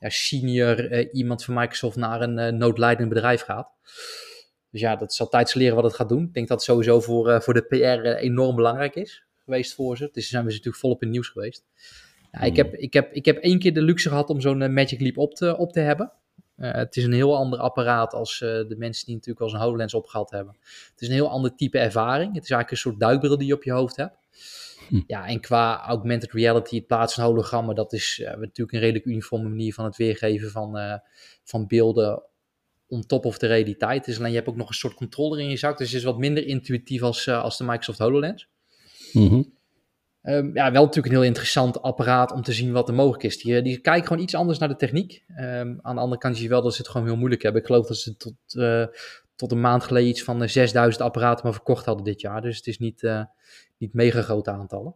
ja, 0.00 0.08
senior 0.08 0.92
uh, 0.92 1.08
iemand 1.12 1.44
van 1.44 1.54
Microsoft 1.54 1.96
naar 1.96 2.20
een 2.20 2.56
noodlijdend 2.58 3.08
bedrijf 3.08 3.42
gaat. 3.42 3.68
Dus 4.70 4.80
ja, 4.80 4.96
dat 4.96 5.14
zal 5.14 5.28
tijd 5.28 5.54
leren 5.54 5.74
wat 5.74 5.84
het 5.84 5.94
gaat 5.94 6.08
doen. 6.08 6.24
Ik 6.24 6.34
denk 6.34 6.48
dat 6.48 6.56
het 6.56 6.66
sowieso 6.66 7.00
voor, 7.00 7.42
voor 7.42 7.54
de 7.54 7.62
PR 7.62 8.08
enorm 8.08 8.56
belangrijk 8.56 8.94
is 8.94 9.24
geweest 9.44 9.74
voor 9.74 9.96
ze. 9.96 10.08
Dus 10.12 10.28
zijn 10.28 10.44
we 10.44 10.50
natuurlijk 10.50 10.76
volop 10.76 11.02
in 11.02 11.06
het 11.06 11.16
nieuws 11.16 11.28
geweest. 11.28 11.64
Ja, 12.32 12.40
ik, 12.40 12.56
heb, 12.56 12.74
ik, 12.74 12.92
heb, 12.92 13.12
ik 13.12 13.24
heb 13.24 13.36
één 13.36 13.58
keer 13.58 13.74
de 13.74 13.82
luxe 13.82 14.08
gehad 14.08 14.28
om 14.28 14.40
zo'n 14.40 14.72
Magic 14.72 15.00
Leap 15.00 15.18
op 15.18 15.34
te, 15.34 15.56
op 15.56 15.72
te 15.72 15.80
hebben. 15.80 16.12
Uh, 16.62 16.72
het 16.72 16.96
is 16.96 17.04
een 17.04 17.12
heel 17.12 17.36
ander 17.36 17.58
apparaat 17.58 18.14
als 18.14 18.40
uh, 18.40 18.48
de 18.48 18.74
mensen 18.78 19.06
die 19.06 19.14
natuurlijk 19.14 19.46
al 19.46 19.54
een 19.54 19.60
HoloLens 19.60 19.94
opgehaald 19.94 20.30
hebben. 20.30 20.56
Het 20.90 21.00
is 21.00 21.08
een 21.08 21.14
heel 21.14 21.30
ander 21.30 21.54
type 21.54 21.78
ervaring. 21.78 22.34
Het 22.34 22.44
is 22.44 22.50
eigenlijk 22.50 22.70
een 22.70 22.76
soort 22.76 23.00
duikbril 23.00 23.38
die 23.38 23.46
je 23.46 23.54
op 23.54 23.62
je 23.62 23.72
hoofd 23.72 23.96
hebt. 23.96 24.16
Hm. 24.88 25.00
Ja, 25.06 25.26
en 25.26 25.40
qua 25.40 25.80
augmented 25.80 26.32
reality, 26.32 26.76
het 26.76 26.86
plaatsen 26.86 27.22
van 27.22 27.30
hologrammen, 27.30 27.74
dat 27.74 27.92
is 27.92 28.18
uh, 28.18 28.26
natuurlijk 28.26 28.72
een 28.72 28.80
redelijk 28.80 29.04
uniforme 29.04 29.48
manier 29.48 29.74
van 29.74 29.84
het 29.84 29.96
weergeven 29.96 30.50
van, 30.50 31.00
van 31.44 31.66
beelden 31.66 32.22
on 32.86 33.06
top 33.06 33.24
of 33.24 33.38
de 33.38 33.46
realiteit. 33.46 34.04
Dus 34.04 34.18
alleen 34.18 34.30
je 34.30 34.36
hebt 34.36 34.48
ook 34.48 34.56
nog 34.56 34.68
een 34.68 34.74
soort 34.74 34.94
controller 34.94 35.40
in 35.40 35.48
je 35.48 35.56
zak, 35.56 35.78
dus 35.78 35.86
het 35.86 35.96
is 35.98 36.04
wat 36.04 36.18
minder 36.18 36.46
intuïtief 36.46 37.02
als, 37.02 37.28
als 37.28 37.58
de 37.58 37.64
Microsoft 37.64 37.98
HoloLens. 37.98 38.48
Mm 39.12 39.60
Um, 40.22 40.54
ja, 40.54 40.72
wel 40.72 40.84
natuurlijk 40.84 41.14
een 41.14 41.20
heel 41.20 41.28
interessant 41.28 41.82
apparaat 41.82 42.32
om 42.32 42.42
te 42.42 42.52
zien 42.52 42.72
wat 42.72 42.88
er 42.88 42.94
mogelijk 42.94 43.22
is. 43.22 43.42
Die, 43.42 43.62
die 43.62 43.78
kijken 43.78 44.06
gewoon 44.06 44.22
iets 44.22 44.34
anders 44.34 44.58
naar 44.58 44.68
de 44.68 44.76
techniek. 44.76 45.24
Um, 45.28 45.78
aan 45.82 45.94
de 45.94 46.00
andere 46.00 46.20
kant 46.20 46.34
zie 46.34 46.44
je 46.44 46.50
wel 46.50 46.62
dat 46.62 46.74
ze 46.74 46.82
het 46.82 46.90
gewoon 46.90 47.06
heel 47.06 47.16
moeilijk 47.16 47.42
hebben. 47.42 47.60
Ik 47.60 47.66
geloof 47.66 47.86
dat 47.86 47.96
ze 47.96 48.16
tot, 48.16 48.34
uh, 48.52 48.86
tot 49.36 49.52
een 49.52 49.60
maand 49.60 49.84
geleden 49.84 50.08
iets 50.08 50.22
van 50.22 50.48
6000 50.48 51.00
eh, 51.00 51.06
apparaten 51.06 51.44
maar 51.44 51.54
verkocht 51.54 51.84
hadden 51.84 52.04
dit 52.04 52.20
jaar. 52.20 52.40
Dus 52.40 52.56
het 52.56 52.66
is 52.66 52.78
niet, 52.78 53.02
uh, 53.02 53.24
niet 53.78 53.94
mega 53.94 54.22
grote 54.22 54.50
aantallen. 54.50 54.94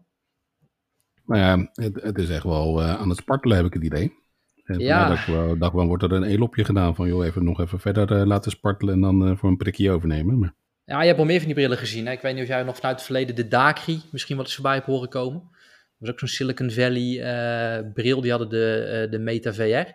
Nou 1.24 1.40
ja, 1.40 1.70
het, 1.72 2.02
het 2.02 2.18
is 2.18 2.30
echt 2.30 2.44
wel 2.44 2.82
uh, 2.82 3.00
aan 3.00 3.08
het 3.08 3.18
spartelen 3.18 3.56
heb 3.56 3.66
ik 3.66 3.74
het 3.74 3.84
idee. 3.84 4.12
En 4.64 4.78
ja. 4.78 5.08
dacht 5.58 5.72
wel, 5.72 5.86
wordt 5.86 6.02
er 6.02 6.12
een 6.12 6.22
elopje 6.22 6.64
gedaan 6.64 6.94
van 6.94 7.08
joh, 7.08 7.24
even 7.24 7.44
nog 7.44 7.60
even 7.60 7.80
verder 7.80 8.26
laten 8.26 8.50
spartelen 8.50 8.94
en 8.94 9.00
dan 9.00 9.38
voor 9.38 9.48
een 9.48 9.56
prikje 9.56 9.90
overnemen. 9.90 10.38
Maar... 10.38 10.54
Ja, 10.86 11.00
je 11.00 11.06
hebt 11.06 11.16
wel 11.16 11.26
meer 11.26 11.38
van 11.38 11.46
die 11.46 11.54
brillen 11.54 11.78
gezien. 11.78 12.06
Hè? 12.06 12.12
Ik 12.12 12.20
weet 12.20 12.34
niet 12.34 12.42
of 12.42 12.48
jij 12.48 12.62
nog 12.62 12.76
vanuit 12.76 12.94
het 12.94 13.04
verleden 13.04 13.34
de 13.34 13.48
Dakri 13.48 14.02
misschien 14.10 14.36
wat 14.36 14.44
eens 14.44 14.54
voorbij 14.54 14.74
hebt 14.74 14.86
horen 14.86 15.08
komen. 15.08 15.40
Dat 15.40 15.98
was 15.98 16.10
ook 16.10 16.18
zo'n 16.18 16.28
Silicon 16.28 16.70
Valley 16.70 17.10
uh, 17.82 17.92
bril. 17.92 18.20
Die 18.20 18.30
hadden 18.30 18.48
de, 18.48 19.02
uh, 19.04 19.10
de 19.10 19.18
Meta 19.18 19.52
VR. 19.52 19.60
Uh, 19.62 19.86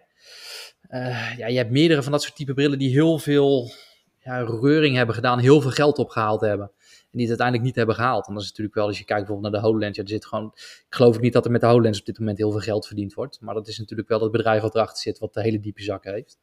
eh, 0.88 1.38
ja, 1.38 1.48
je 1.48 1.58
hebt 1.58 1.72
meerdere 1.72 2.04
van 2.04 2.12
dat 2.12 2.22
soort 2.22 2.36
type 2.36 2.54
brillen 2.54 2.80
die 2.80 2.90
heel 2.90 3.20
veel 3.20 3.72
ja, 4.20 4.40
reuring 4.42 4.96
hebben 4.96 5.16
gedaan. 5.16 5.40
Heel 5.40 5.62
veel 5.62 5.72
geld 5.72 5.98
opgehaald 5.98 6.42
hebben. 6.42 6.72
En 7.12 7.18
die 7.18 7.22
het 7.22 7.30
uiteindelijk 7.30 7.68
niet 7.68 7.76
hebben 7.76 7.96
gehaald. 7.96 8.28
En 8.28 8.34
dat 8.34 8.44
is 8.44 8.50
natuurlijk 8.50 8.76
wel, 8.76 8.88
als 8.88 8.98
je 8.98 9.06
kijkt 9.06 9.26
bijvoorbeeld 9.26 9.54
naar 9.54 9.62
de 9.62 9.68
HoloLens. 9.68 9.98
Ja, 9.98 10.04
er 10.04 10.10
zit 10.10 10.26
gewoon, 10.26 10.52
ik 10.56 10.86
geloof 10.90 11.20
niet 11.20 11.34
dat 11.34 11.46
er 11.46 11.52
met 11.52 11.62
de 11.62 11.68
HoloLens 11.68 12.00
op 12.00 12.06
dit 12.06 12.20
moment 12.20 12.38
heel 12.38 12.52
veel 12.52 12.60
geld 12.60 12.88
verdiend 12.88 13.14
wordt. 13.14 13.42
Maar 13.42 13.54
dat 13.54 13.68
is 13.68 13.80
natuurlijk 13.80 14.10
wel 14.10 14.22
het 14.22 14.32
bedrijf 14.32 14.62
wat 14.62 14.76
erachter 14.76 15.02
zit. 15.02 15.20
Wat 15.20 15.34
de 15.34 15.42
hele 15.42 15.60
diepe 15.60 15.82
zak 15.82 16.04
heeft. 16.04 16.40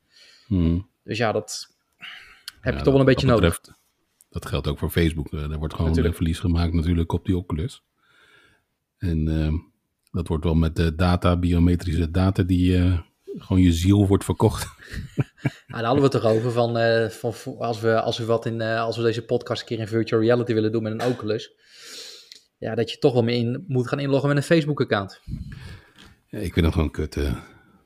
Hmm. 0.46 0.88
Dus 1.04 1.18
ja, 1.18 1.32
dat 1.32 1.68
heb 2.60 2.74
je 2.74 2.82
toch 2.82 2.92
wel 2.92 3.00
een 3.00 3.06
beetje 3.06 3.26
nodig 3.26 3.60
dat 4.28 4.46
geldt 4.46 4.66
ook 4.66 4.78
voor 4.78 4.90
Facebook. 4.90 5.32
Er 5.32 5.58
wordt 5.58 5.74
gewoon 5.74 5.88
natuurlijk. 5.88 6.16
verlies 6.16 6.38
gemaakt 6.38 6.72
natuurlijk 6.72 7.12
op 7.12 7.24
die 7.24 7.36
Oculus. 7.36 7.82
En 8.98 9.28
uh, 9.28 9.52
dat 10.10 10.28
wordt 10.28 10.44
wel 10.44 10.54
met 10.54 10.76
de 10.76 10.94
data, 10.94 11.36
biometrische 11.36 12.10
data, 12.10 12.42
die 12.42 12.78
uh, 12.78 12.98
gewoon 13.24 13.62
je 13.62 13.72
ziel 13.72 14.06
wordt 14.06 14.24
verkocht. 14.24 14.66
Nou, 15.16 15.28
daar 15.66 15.84
hadden 15.84 15.96
we 15.96 16.16
het 16.16 16.22
toch 16.22 16.32
over 16.32 16.52
van, 16.52 16.72
van 17.10 17.58
als, 17.58 17.80
we, 17.80 18.00
als, 18.00 18.18
we 18.18 18.24
wat 18.24 18.46
in, 18.46 18.60
als 18.60 18.96
we 18.96 19.02
deze 19.02 19.24
podcast 19.24 19.60
een 19.60 19.66
keer 19.66 19.78
in 19.78 19.86
virtual 19.86 20.20
reality 20.20 20.54
willen 20.54 20.72
doen 20.72 20.82
met 20.82 20.92
een 20.92 21.12
Oculus. 21.12 21.52
Ja, 22.58 22.74
dat 22.74 22.90
je 22.90 22.98
toch 22.98 23.12
wel 23.12 23.22
mee 23.22 23.38
in, 23.38 23.64
moet 23.66 23.88
gaan 23.88 24.00
inloggen 24.00 24.28
met 24.28 24.36
een 24.36 24.42
Facebook-account. 24.42 25.20
Ja, 26.26 26.38
ik 26.38 26.52
vind 26.52 26.64
dat 26.64 26.74
gewoon 26.74 26.90
kut. 26.90 27.18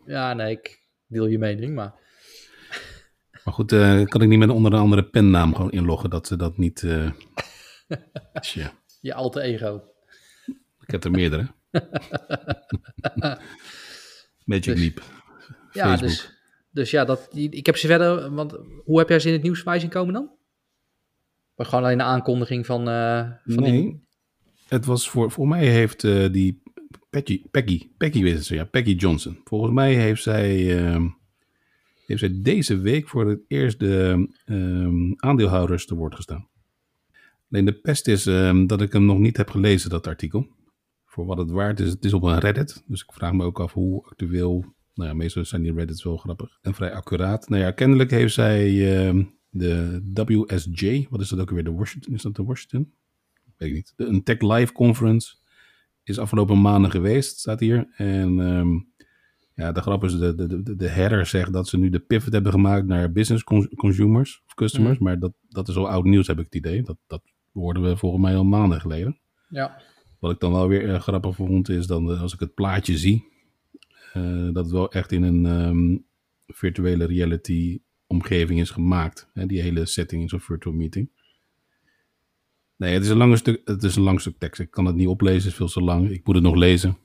Ja, 0.06 0.34
nee, 0.34 0.50
ik 0.50 0.80
deel 1.06 1.26
je 1.26 1.38
mening, 1.38 1.74
maar... 1.74 2.01
Maar 3.44 3.54
goed, 3.54 3.72
uh, 3.72 4.04
kan 4.04 4.22
ik 4.22 4.28
niet 4.28 4.38
met 4.38 4.50
onder 4.50 4.72
een 4.72 4.78
andere 4.78 5.04
pennaam 5.04 5.54
gewoon 5.54 5.70
inloggen, 5.70 6.10
dat 6.10 6.26
ze 6.26 6.36
dat 6.36 6.58
niet... 6.58 6.82
Uh, 7.88 8.00
ja. 8.40 8.72
Je 9.00 9.14
alte 9.14 9.40
ego. 9.40 9.82
Ik 10.80 10.90
heb 10.90 11.04
er 11.04 11.10
meerdere. 11.10 11.48
Magic 14.44 14.64
dus, 14.64 14.80
Leap. 14.80 15.02
Ja, 15.72 15.96
dus, 15.96 16.32
dus 16.70 16.90
ja, 16.90 17.04
dat, 17.04 17.28
ik 17.32 17.66
heb 17.66 17.76
ze 17.76 17.86
verder... 17.86 18.34
Want 18.34 18.58
hoe 18.84 18.98
heb 18.98 19.08
jij 19.08 19.20
ze 19.20 19.26
in 19.26 19.32
het 19.32 19.42
nieuws 19.42 19.56
voorbij 19.56 19.80
zien 19.80 19.90
komen 19.90 20.14
dan? 20.14 20.30
Maar 21.54 21.66
gewoon 21.66 21.84
alleen 21.84 21.98
de 21.98 22.04
aankondiging 22.04 22.66
van... 22.66 22.88
Uh, 22.88 23.30
van 23.44 23.62
nee, 23.62 23.72
die... 23.72 24.06
het 24.68 24.84
was 24.84 25.10
voor... 25.10 25.30
Voor 25.30 25.48
mij 25.48 25.66
heeft 25.66 26.00
die 26.32 26.62
Peggy, 27.10 27.42
Peggy, 27.50 27.88
Peggy 27.96 28.36
ze, 28.36 28.54
ja, 28.54 28.64
Peggy 28.64 28.92
Johnson. 28.92 29.40
Volgens 29.44 29.72
mij 29.72 29.94
heeft 29.94 30.22
zij... 30.22 30.76
Heeft 32.06 32.20
zij 32.20 32.40
deze 32.42 32.78
week 32.78 33.08
voor 33.08 33.28
het 33.28 33.40
eerst 33.48 33.78
de 33.78 34.28
um, 34.46 35.14
aandeelhouders 35.16 35.86
te 35.86 35.94
woord 35.94 36.14
gestaan. 36.14 36.48
Alleen 37.50 37.64
de 37.64 37.72
pest 37.72 38.08
is 38.08 38.26
um, 38.26 38.66
dat 38.66 38.80
ik 38.80 38.92
hem 38.92 39.04
nog 39.04 39.18
niet 39.18 39.36
heb 39.36 39.50
gelezen, 39.50 39.90
dat 39.90 40.06
artikel. 40.06 40.48
Voor 41.04 41.26
wat 41.26 41.38
het 41.38 41.50
waard 41.50 41.80
is, 41.80 41.90
het 41.90 42.04
is 42.04 42.12
op 42.12 42.22
een 42.22 42.38
Reddit. 42.38 42.84
Dus 42.86 43.02
ik 43.02 43.12
vraag 43.12 43.32
me 43.32 43.44
ook 43.44 43.60
af 43.60 43.72
hoe 43.72 44.04
actueel. 44.04 44.64
Nou 44.94 45.08
ja, 45.08 45.14
meestal 45.14 45.44
zijn 45.44 45.62
die 45.62 45.72
Reddits 45.72 46.04
wel 46.04 46.16
grappig 46.16 46.58
en 46.62 46.74
vrij 46.74 46.92
accuraat. 46.92 47.48
Nou 47.48 47.62
ja, 47.62 47.70
kennelijk 47.70 48.10
heeft 48.10 48.34
zij 48.34 48.70
uh, 48.70 49.24
de 49.50 50.00
WSJ, 50.24 51.06
wat 51.10 51.20
is 51.20 51.28
dat 51.28 51.38
ook 51.38 51.50
weer? 51.50 51.64
De 51.64 51.72
Washington, 51.72 52.14
is 52.14 52.22
dat 52.22 52.36
de 52.36 52.44
Washington? 52.44 52.92
Weet 53.56 53.68
ik 53.68 53.74
niet. 53.74 53.92
Een 53.96 54.22
Tech 54.22 54.40
Live 54.40 54.72
Conference 54.72 55.34
is 56.02 56.18
afgelopen 56.18 56.60
maanden 56.60 56.90
geweest, 56.90 57.38
staat 57.38 57.60
hier. 57.60 57.88
En 57.96 58.38
ja, 59.54 59.72
de 59.72 59.80
grap 59.80 60.04
is, 60.04 60.18
de, 60.18 60.34
de, 60.34 60.62
de, 60.62 60.76
de 60.76 60.88
header 60.88 61.26
zegt 61.26 61.52
dat 61.52 61.68
ze 61.68 61.78
nu 61.78 61.90
de 61.90 61.98
pivot 61.98 62.32
hebben 62.32 62.52
gemaakt 62.52 62.86
naar 62.86 63.12
business 63.12 63.44
consumers 63.76 64.42
of 64.46 64.54
customers. 64.54 64.98
Mm. 64.98 65.04
Maar 65.04 65.18
dat, 65.18 65.32
dat 65.48 65.68
is 65.68 65.76
al 65.76 65.88
oud 65.88 66.04
nieuws, 66.04 66.26
heb 66.26 66.38
ik 66.38 66.44
het 66.44 66.54
idee. 66.54 66.82
Dat, 66.82 66.96
dat 67.06 67.22
hoorden 67.52 67.82
we 67.82 67.96
volgens 67.96 68.22
mij 68.22 68.36
al 68.36 68.44
maanden 68.44 68.80
geleden. 68.80 69.18
Ja. 69.48 69.80
Wat 70.18 70.32
ik 70.32 70.40
dan 70.40 70.52
wel 70.52 70.68
weer 70.68 71.00
grappig 71.00 71.34
vond, 71.34 71.68
is 71.68 71.86
dan 71.86 72.10
eh, 72.10 72.22
als 72.22 72.34
ik 72.34 72.40
het 72.40 72.54
plaatje 72.54 72.98
zie, 72.98 73.24
uh, 74.14 74.44
dat 74.52 74.64
het 74.64 74.72
wel 74.72 74.92
echt 74.92 75.12
in 75.12 75.22
een 75.22 75.44
um, 75.44 76.04
virtuele 76.46 77.04
reality 77.04 77.80
omgeving 78.06 78.60
is 78.60 78.70
gemaakt. 78.70 79.30
Hè, 79.34 79.46
die 79.46 79.60
hele 79.60 79.86
setting 79.86 80.22
in 80.22 80.28
zo'n 80.28 80.40
virtual 80.40 80.74
meeting. 80.74 81.10
Nee, 82.76 82.94
het 82.94 83.02
is, 83.02 83.08
een 83.08 83.16
lange 83.16 83.36
stuk, 83.36 83.60
het 83.64 83.82
is 83.82 83.96
een 83.96 84.02
lang 84.02 84.20
stuk 84.20 84.38
tekst. 84.38 84.60
Ik 84.60 84.70
kan 84.70 84.84
het 84.84 84.96
niet 84.96 85.06
oplezen, 85.06 85.38
het 85.38 85.46
is 85.46 85.54
veel 85.54 85.66
te 85.66 85.80
lang. 85.80 86.10
Ik 86.10 86.26
moet 86.26 86.34
het 86.34 86.44
nog 86.44 86.54
lezen. 86.54 86.96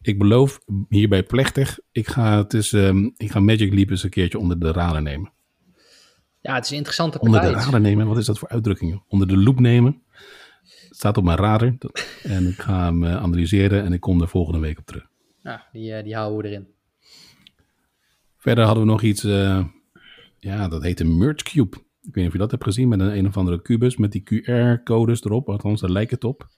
Ik 0.00 0.18
beloof 0.18 0.60
hierbij 0.88 1.22
plechtig, 1.22 1.78
ik 1.92 2.08
ga, 2.08 2.38
het 2.38 2.54
is, 2.54 2.72
ehm, 2.72 3.10
ik 3.16 3.30
ga 3.30 3.40
Magic 3.40 3.74
Leap 3.74 3.90
eens 3.90 4.02
een 4.02 4.10
keertje 4.10 4.38
onder 4.38 4.60
de 4.60 4.72
radar 4.72 5.02
nemen. 5.02 5.32
Ja, 6.40 6.54
het 6.54 6.64
is 6.64 6.70
een 6.70 6.76
interessante 6.76 7.20
Onder 7.20 7.40
de 7.40 7.50
radar 7.50 7.80
nemen, 7.80 8.06
wat 8.06 8.18
is 8.18 8.26
dat 8.26 8.38
voor 8.38 8.48
uitdrukking? 8.48 8.90
joh? 8.90 9.00
Onder 9.08 9.28
de 9.28 9.36
loep 9.36 9.60
nemen. 9.60 10.02
Het 10.88 10.96
staat 10.96 11.16
op 11.16 11.24
mijn 11.24 11.38
radar. 11.38 11.74
En 12.22 12.46
ik 12.46 12.60
ga 12.60 12.84
hem 12.84 13.04
eh, 13.04 13.16
analyseren 13.16 13.84
en 13.84 13.92
ik 13.92 14.00
kom 14.00 14.20
er 14.20 14.28
volgende 14.28 14.58
week 14.58 14.78
op 14.78 14.86
terug. 14.86 15.06
Ja, 15.42 15.66
die, 15.72 15.94
eh, 15.94 16.04
die 16.04 16.14
houden 16.14 16.42
we 16.42 16.48
erin. 16.48 16.68
Verder 18.36 18.64
hadden 18.64 18.84
we 18.84 18.90
nog 18.90 19.02
iets, 19.02 19.24
eh, 19.24 19.64
ja, 20.38 20.68
dat 20.68 20.82
heet 20.82 21.00
een 21.00 21.18
Merge 21.18 21.44
Cube. 21.44 21.76
Ik 21.76 22.14
weet 22.14 22.14
niet 22.14 22.26
of 22.26 22.32
je 22.32 22.38
dat 22.38 22.50
hebt 22.50 22.64
gezien 22.64 22.88
met 22.88 23.00
een 23.00 23.16
een 23.16 23.26
of 23.26 23.36
andere 23.36 23.62
kubus 23.62 23.96
met 23.96 24.12
die 24.12 24.22
QR-codes 24.22 25.24
erop. 25.24 25.48
Althans, 25.48 25.80
daar 25.80 25.90
lijkt 25.90 26.10
het 26.10 26.24
op. 26.24 26.48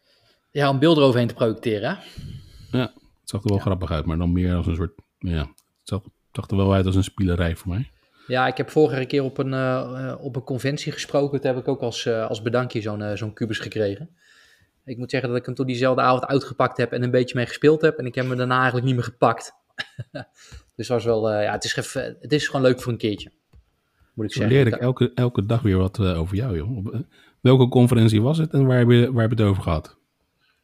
Ja, 0.50 0.70
om 0.70 0.78
beeld 0.78 0.96
eroverheen 0.96 1.28
te 1.28 1.34
projecteren, 1.34 1.90
hè? 1.90 1.96
Ja, 2.72 2.92
het 3.20 3.30
zag 3.30 3.42
er 3.42 3.48
wel 3.48 3.58
grappig 3.58 3.90
uit, 3.90 4.06
maar 4.06 4.18
dan 4.18 4.32
meer 4.32 4.54
als 4.54 4.66
een 4.66 4.74
soort, 4.74 4.92
ja, 5.18 5.38
het 5.38 5.48
zag, 5.82 6.02
het 6.02 6.12
zag 6.32 6.48
er 6.48 6.56
wel 6.56 6.74
uit 6.74 6.86
als 6.86 6.96
een 6.96 7.04
spielerij 7.04 7.56
voor 7.56 7.68
mij. 7.68 7.90
Ja, 8.26 8.46
ik 8.46 8.56
heb 8.56 8.70
vorige 8.70 9.04
keer 9.04 9.22
op 9.22 9.38
een, 9.38 9.52
eh, 9.52 10.08
eh, 10.08 10.24
op 10.24 10.36
een 10.36 10.44
conventie 10.44 10.92
gesproken. 10.92 11.40
Toen 11.40 11.50
heb 11.50 11.60
ik 11.60 11.68
ook 11.68 11.80
als, 11.80 12.06
eh, 12.06 12.26
als 12.26 12.42
bedankje 12.42 12.80
zo'n 12.80 13.16
zo'n 13.16 13.32
kubus 13.32 13.58
gekregen. 13.58 14.10
Ik 14.84 14.98
moet 14.98 15.10
zeggen 15.10 15.28
dat 15.28 15.38
ik 15.38 15.46
hem 15.46 15.54
toen 15.54 15.66
diezelfde 15.66 16.02
avond 16.02 16.26
uitgepakt 16.26 16.76
heb 16.76 16.92
en 16.92 17.02
een 17.02 17.10
beetje 17.10 17.36
mee 17.36 17.46
gespeeld 17.46 17.80
heb. 17.80 17.98
En 17.98 18.06
ik 18.06 18.14
heb 18.14 18.26
hem 18.26 18.36
daarna 18.36 18.56
eigenlijk 18.56 18.86
niet 18.86 18.94
meer 18.94 19.04
gepakt. 19.04 19.52
dus 20.76 20.88
was 20.88 21.04
wel, 21.04 21.30
ja, 21.30 21.52
het 21.52 21.64
is, 21.64 21.76
even, 21.76 22.16
het 22.20 22.32
is 22.32 22.46
gewoon 22.46 22.62
leuk 22.62 22.80
voor 22.80 22.92
een 22.92 22.98
keertje. 22.98 23.30
Moet 24.14 24.24
ik 24.24 24.32
zeggen. 24.32 24.54
leer 24.54 24.66
ik 24.66 24.74
elke, 24.74 25.12
elke 25.14 25.46
dag 25.46 25.62
weer 25.62 25.76
wat 25.76 25.98
over 25.98 26.36
jou, 26.36 26.56
joh. 26.56 26.76
Op, 26.76 27.04
welke 27.40 27.68
conferentie 27.68 28.22
was 28.22 28.38
het 28.38 28.52
en 28.52 28.66
waar 28.66 28.78
heb 28.78 28.90
je, 28.90 29.12
waar 29.12 29.22
heb 29.22 29.38
je 29.38 29.42
het 29.42 29.50
over 29.50 29.62
gehad? 29.62 29.96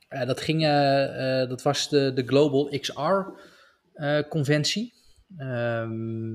Eh, 0.08 0.26
dat, 0.26 0.40
ging, 0.40 0.62
eh, 0.62 1.42
eh, 1.42 1.48
dat 1.48 1.62
was 1.62 1.88
de, 1.88 2.12
de 2.14 2.22
Global 2.26 2.70
XR-conventie. 2.80 4.94
Ehm, 5.36 6.34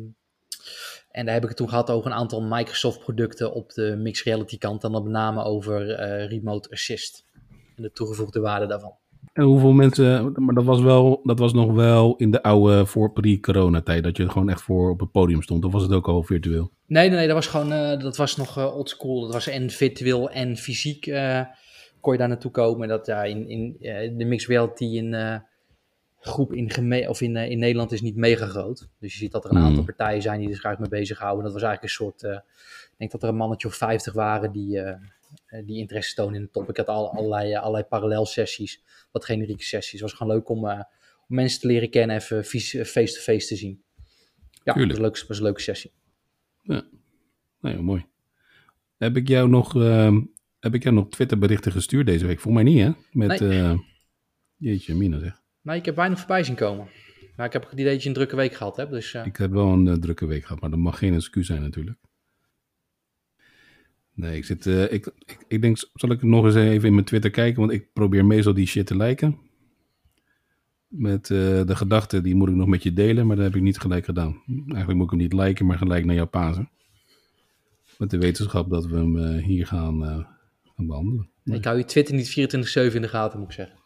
en 1.12 1.26
daar 1.26 1.34
heb 1.34 1.44
ik 1.44 1.50
het 1.50 1.58
toen 1.58 1.70
gehad 1.70 1.90
over 1.90 2.12
een 2.12 2.18
aantal 2.18 2.42
Microsoft-producten 2.42 3.54
op 3.54 3.72
de 3.72 3.96
mixed 3.98 4.26
reality 4.26 4.58
kant. 4.58 4.84
En 4.84 4.92
dan 4.92 5.04
met 5.04 5.12
name 5.12 5.44
over 5.44 5.86
remote 6.28 6.70
assist 6.70 7.26
en 7.76 7.84
de 7.84 7.92
toegevoegde 7.92 8.40
waarde 8.40 8.66
daarvan. 8.66 8.96
En 9.34 9.44
hoeveel 9.44 9.72
mensen, 9.72 10.32
maar 10.36 10.56
dat 10.56 10.64
was, 10.64 10.82
wel, 10.82 11.20
dat 11.24 11.40
was 11.40 11.54
nog 11.54 11.72
wel 11.72 12.16
in 12.16 12.32
de 12.32 12.44
oude 12.44 12.86
voor 12.86 13.12
pre-corona-tijd, 13.12 14.04
dat 14.04 14.18
je 14.18 14.30
gewoon 14.30 14.50
echt 14.50 14.62
voor 14.62 14.90
op 14.90 15.00
het 15.00 15.12
podium 15.12 15.42
stond. 15.42 15.66
Of 15.66 15.72
was 15.72 15.82
het 15.82 15.92
ook 15.92 16.08
al 16.08 16.24
virtueel? 16.24 16.72
Nee, 16.88 17.08
nee, 17.08 17.18
nee, 17.18 17.28
dat 17.28 17.36
was 17.36 17.48
gewoon, 17.48 17.70
dat 18.00 18.18
was 18.18 18.36
nog 18.36 18.58
eh 18.58 18.76
oldschool. 18.76 19.22
Dat 19.22 19.34
was 19.34 19.48
en 19.48 19.70
virtueel 19.70 20.30
en 20.30 20.58
fysiek 20.58 21.06
kon 22.04 22.14
je 22.14 22.20
daar 22.20 22.28
naartoe 22.28 22.52
komen. 22.52 22.88
Dat 22.88 23.06
ja, 23.06 23.24
in, 23.24 23.48
in 23.48 23.78
eh, 23.80 24.18
de 24.18 24.26
mixed 24.26 24.50
reality 24.50 24.84
in 24.84 25.14
eh, 25.14 25.40
groep 26.20 26.54
in, 26.54 26.70
geme- 26.70 27.10
of 27.10 27.22
in, 27.22 27.36
eh, 27.36 27.50
in 27.50 27.60
Nederland 27.60 27.92
is 27.92 28.02
niet 28.02 28.16
mega 28.16 28.46
groot. 28.46 28.90
Dus 29.00 29.12
je 29.12 29.18
ziet 29.18 29.32
dat 29.32 29.46
er 29.46 29.52
een 29.52 29.58
aantal 29.58 29.84
partijen 29.84 30.22
zijn 30.22 30.40
die 30.40 30.50
er 30.50 30.56
graag 30.56 30.80
mee 30.80 30.90
bezighouden. 30.90 31.44
Dat 31.44 31.54
was 31.54 31.62
eigenlijk 31.62 31.94
een 31.94 32.06
soort, 32.06 32.24
ik 32.92 32.98
denk 32.98 33.12
dat 33.12 33.24
er 33.24 33.30
een 33.30 33.36
mannetje 33.36 33.68
of 33.68 33.76
50 33.76 34.14
waren 34.14 34.52
die, 34.52 34.82
die 35.66 35.78
interesse 35.78 36.16
tonen 36.16 36.36
in 36.36 36.42
de 36.42 36.52
top. 36.52 36.70
Ik 36.70 36.78
had 36.78 36.88
al, 36.88 37.12
allerlei, 37.14 37.56
allerlei 37.56 37.84
parallel 37.84 38.26
sessies, 38.26 38.84
wat 39.12 39.26
generieke 39.26 39.64
sessies. 39.64 39.92
Het 39.92 40.02
was 40.02 40.14
gewoon 40.14 40.34
leuk 40.34 40.50
om, 40.50 40.70
om 41.28 41.36
mensen 41.36 41.60
te 41.60 41.68
leren 41.68 41.90
kennen, 41.90 42.16
even 42.16 42.44
face-to-face 42.86 43.48
te 43.48 43.56
zien. 43.56 43.82
Ja, 44.64 44.74
dat 44.74 44.88
was, 44.88 44.96
een 44.96 45.02
leuk, 45.02 45.26
was 45.28 45.38
een 45.38 45.44
leuke 45.44 45.62
sessie. 45.62 45.92
Nee, 47.60 47.78
mooi. 47.78 48.06
Heb 48.98 49.16
ik 49.16 49.28
jou 49.28 49.50
nog, 49.50 49.76
ehm, 49.76 50.22
heb 50.64 50.74
ik 50.74 50.84
jou 50.84 50.96
nog 50.96 51.10
Twitter 51.10 51.38
berichten 51.38 51.72
gestuurd 51.72 52.06
deze 52.06 52.26
week? 52.26 52.40
Volgens 52.40 52.64
mij 52.64 52.74
niet, 52.74 52.84
hè? 52.84 52.92
Met, 53.12 53.40
Nee. 53.40 53.62
eh, 53.62 53.78
jeetje, 54.58 54.96
Mina 54.96 55.20
zeg. 55.20 55.42
Nee, 55.62 55.78
ik 55.78 55.86
heb 55.86 55.96
weinig 55.96 56.18
voorbij 56.20 56.44
zien 56.44 56.56
komen. 56.56 56.88
Maar 57.36 57.46
ik 57.46 57.54
heb 57.54 57.64
het 57.64 57.72
idee 57.80 57.94
dat 57.94 58.02
je 58.04 58.08
een 58.10 58.16
drukke 58.16 58.36
week 58.36 58.54
gehad 58.54 58.78
hebt. 58.78 58.92
Dus 58.92 59.14
eh, 59.14 59.26
Ik 59.26 59.38
heb 59.38 59.52
wel 59.52 59.68
een 59.68 59.88
eh, 59.88 59.94
drukke 59.94 60.26
week 60.26 60.44
gehad, 60.46 60.62
maar 60.62 60.70
dat 60.70 60.80
mag 60.80 60.98
geen 60.98 61.14
excuus 61.14 61.48
zijn 61.48 61.62
natuurlijk. 61.62 61.98
Nee, 64.14 64.38
ik 64.38 64.46
zit, 64.46 64.66
eh, 64.66 64.92
ik, 64.92 65.12
ik, 65.26 65.46
ik 65.48 65.62
denk, 65.62 65.78
zal 65.94 66.12
ik 66.12 66.24
nog 66.24 66.46
eens 66.46 66.56
even 66.56 66.88
in 66.88 66.94
mijn 66.94 67.06
Twitter 67.06 67.30
kijken, 67.32 67.60
want 67.60 67.72
ik 67.72 67.94
probeer 67.94 68.26
meestal 68.26 68.54
die 68.54 68.66
shit 68.68 68.86
te 68.86 68.96
liken. 68.98 69.38
Met 70.88 71.26
de 71.28 71.76
gedachte, 71.76 72.22
die 72.22 72.36
moet 72.36 72.50
ik 72.50 72.56
nog 72.56 72.68
met 72.68 72.84
je 72.84 72.94
delen, 72.94 73.28
maar 73.28 73.36
dat 73.36 73.46
heb 73.46 73.56
ik 73.56 73.62
niet 73.62 73.78
gelijk 73.80 74.06
gedaan. 74.06 74.42
Eigenlijk 74.48 74.94
moet 74.94 75.04
ik 75.04 75.10
hem 75.10 75.20
niet 75.20 75.34
liken, 75.34 75.66
maar 75.66 75.78
gelijk 75.78 76.06
naar 76.06 76.16
jou 76.16 76.28
pasen. 76.28 76.70
Met 77.98 78.10
de 78.10 78.18
wetenschap 78.18 78.70
dat 78.70 78.86
we 78.86 78.96
hem 78.96 79.38
hier 79.38 79.68
gaan, 79.68 80.28
gaan 80.88 81.04
behandelen. 81.04 81.30
ik 81.58 81.64
hou 81.66 81.78
je 81.78 81.86
Twitter 81.86 82.16
niet 82.16 82.30
24-7 82.30 82.96
in 82.96 83.02
de 83.02 83.08
gaten, 83.08 83.40
moet 83.40 83.48
ik 83.48 83.54
zeggen. 83.54 83.82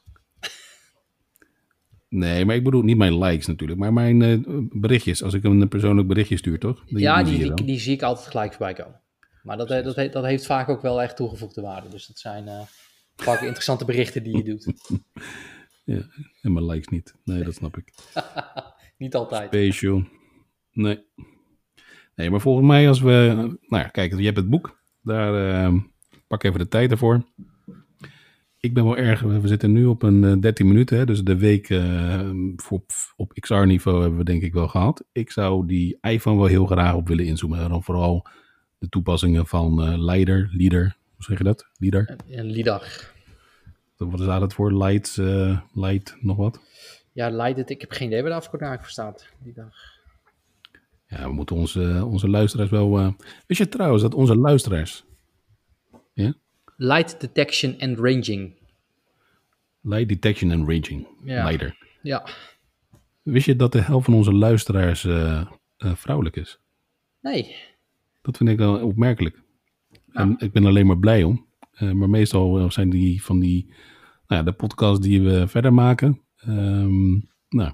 Nee, 2.10 2.46
maar 2.46 2.56
ik 2.56 2.64
bedoel 2.64 2.82
niet 2.82 2.98
mijn 2.98 3.18
likes 3.18 3.46
natuurlijk, 3.46 3.80
maar 3.80 3.94
mijn 3.94 4.22
eh, 4.22 4.38
berichtjes. 4.70 5.24
Als 5.24 5.34
ik 5.34 5.44
een 5.44 5.68
persoonlijk 5.68 6.08
berichtje 6.08 6.38
stuur, 6.38 6.60
toch? 6.60 6.84
Die- 6.86 7.00
ja, 7.00 7.24
die, 7.24 7.54
die, 7.54 7.80
zie 7.80 7.94
ik 7.94 8.02
altijd 8.02 8.28
gelijk 8.28 8.54
voorbij 8.54 8.74
komen. 8.74 9.02
Maar 9.44 9.58
dat, 9.58 9.72
eh, 9.72 9.84
dat, 9.84 10.12
dat 10.14 10.24
heeft 10.24 10.46
vaak 10.46 10.70
ook 10.70 10.82
wel 10.82 11.02
echt 11.02 11.16
toegevoegde 11.16 11.62
waarde. 11.62 11.90
Dus 11.90 12.08
dat 12.08 12.20
zijn 12.20 12.48
eh, 12.48 12.62
vaak 13.16 13.42
interessante 13.42 13.86
berichten 13.86 14.24
die 14.24 14.38
je 14.38 14.44
doet. 14.44 14.68
Ja, 15.84 16.02
en 16.42 16.54
mijn 16.54 16.66
likes 16.66 16.88
niet. 16.88 17.16
Nee, 17.24 17.44
dat 17.44 17.54
snap 17.54 17.78
ik. 17.78 17.94
Niet 18.98 19.16
altijd. 19.16 19.48
Special. 19.48 20.04
Nee. 20.72 21.06
Nee, 22.16 22.30
maar 22.30 22.42
volgens 22.42 22.68
mij 22.68 22.88
als 22.88 23.00
we... 23.02 23.34
Nou 23.68 23.84
ja, 23.84 23.88
kijk, 23.88 24.18
je 24.18 24.26
hebt 24.26 24.38
het 24.38 24.50
boek. 24.50 24.80
Daar 25.02 25.66
eh, 25.66 25.74
pak 26.28 26.44
even 26.44 26.60
de 26.60 26.68
tijd 26.68 26.92
ervoor. 26.92 27.24
Ik 28.60 28.74
ben 28.74 28.84
wel 28.84 28.98
erg... 28.98 29.22
We 29.22 29.48
zitten 29.48 29.72
nu 29.72 29.86
op 29.86 30.04
een 30.04 30.24
eh, 30.24 30.40
13 30.40 30.68
minuten. 30.68 30.98
Hè, 30.98 31.06
dus 31.06 31.24
de 31.24 31.38
week 31.38 31.70
eh, 31.70 32.30
voor, 32.56 32.82
op 33.16 33.34
XR-niveau 33.34 34.02
hebben 34.02 34.18
we 34.20 34.26
denk 34.26 34.42
ik 34.42 34.54
wel 34.54 34.68
gehad. 34.68 35.04
Ik 35.12 35.32
zou 35.32 35.68
die 35.68 35.98
iPhone 36.02 36.38
wel 36.38 36.46
heel 36.46 36.66
graag 36.66 36.94
op 36.94 37.08
willen 37.08 37.26
inzoomen. 37.26 37.60
En 37.60 37.70
dan 37.70 37.84
vooral 37.84 38.28
de 38.78 38.90
toepassingen 38.90 39.48
van 39.48 39.84
eh 39.84 39.98
Leider, 39.98 40.50
Leader. 40.52 40.98
Hoe 41.16 41.26
zeg 41.26 41.38
je 41.38 41.44
dat? 41.44 41.68
Leader? 41.78 42.16
Een 42.30 42.46
Lidag. 42.46 43.14
Wat 43.98 44.20
is 44.20 44.26
daar 44.26 44.42
het 44.42 44.54
voor? 44.54 44.84
Light, 44.84 45.18
eh, 45.18 45.60
Light, 45.74 46.18
nog 46.22 46.38
wat? 46.38 46.60
Ja, 47.12 47.30
Light 47.30 47.58
it. 47.58 47.70
Ik 47.70 47.82
heb 47.82 47.92
geen 47.92 48.08
idee 48.08 48.22
waar 48.22 48.30
de 48.30 48.36
afkorting 48.36 48.80
voor 48.80 48.90
staat. 48.90 49.28
Die 49.44 49.54
dag. 49.54 49.76
Ja, 51.08 51.24
we 51.24 51.34
moeten 51.34 51.56
onze, 51.56 52.06
onze 52.06 52.30
luisteraars 52.30 52.70
wel... 52.70 53.00
eh 53.00 53.10
Wist 53.48 53.60
je 53.60 53.70
trouwens 53.70 54.02
dat 54.02 54.14
onze 54.14 54.36
luisteraars... 54.38 55.06
Ja? 56.18 56.34
Light 56.76 57.20
detection 57.22 57.76
and 57.80 58.00
ranging. 58.00 58.56
Light 59.82 60.10
Detection 60.10 60.52
and 60.52 60.68
Ranging. 60.68 61.08
Ja. 61.24 61.52
Ja. 62.02 62.28
Wist 63.24 63.46
je 63.46 63.56
dat 63.56 63.72
de 63.72 63.82
helft 63.82 64.06
van 64.06 64.14
onze 64.14 64.34
luisteraars 64.34 65.06
eh, 65.06 65.42
eh, 65.78 65.96
vrouwelijk 65.96 66.36
is? 66.36 66.60
Nee. 67.22 67.56
Dat 68.22 68.38
vind 68.38 68.50
ik 68.50 68.58
wel 68.58 68.80
opmerkelijk. 68.80 69.42
En 70.12 70.36
ik 70.38 70.52
ben 70.52 70.66
alleen 70.66 70.86
maar 70.86 70.98
blij 70.98 71.24
om. 71.24 71.46
Eh, 71.72 71.92
maar 71.92 72.10
meestal 72.10 72.72
zijn 72.72 72.90
die 72.90 73.24
van 73.24 73.40
die... 73.40 73.66
Nou 74.28 74.42
ja, 74.42 74.44
de 74.44 74.56
podcast 74.58 75.02
die 75.02 75.22
we 75.22 75.48
verder 75.48 75.74
maken... 75.74 76.22
ehm, 76.38 77.14
nou, 77.50 77.72